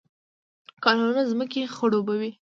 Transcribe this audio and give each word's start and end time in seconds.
کانالونه 0.83 1.23
ځمکې 1.31 1.71
خړوبوي 1.75 2.31